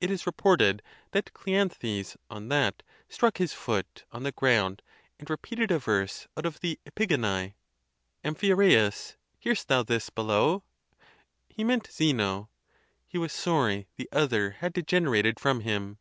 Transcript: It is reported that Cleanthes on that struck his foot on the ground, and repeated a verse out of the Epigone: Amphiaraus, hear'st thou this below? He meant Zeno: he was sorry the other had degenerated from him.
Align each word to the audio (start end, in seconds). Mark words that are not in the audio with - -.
It 0.00 0.10
is 0.10 0.26
reported 0.26 0.82
that 1.12 1.32
Cleanthes 1.32 2.16
on 2.28 2.48
that 2.48 2.82
struck 3.08 3.38
his 3.38 3.52
foot 3.52 4.02
on 4.10 4.24
the 4.24 4.32
ground, 4.32 4.82
and 5.16 5.30
repeated 5.30 5.70
a 5.70 5.78
verse 5.78 6.26
out 6.36 6.44
of 6.44 6.58
the 6.58 6.80
Epigone: 6.84 7.54
Amphiaraus, 8.24 9.14
hear'st 9.38 9.68
thou 9.68 9.84
this 9.84 10.10
below? 10.10 10.64
He 11.48 11.62
meant 11.62 11.86
Zeno: 11.88 12.48
he 13.06 13.16
was 13.16 13.32
sorry 13.32 13.86
the 13.94 14.08
other 14.10 14.56
had 14.58 14.72
degenerated 14.72 15.38
from 15.38 15.60
him. 15.60 15.98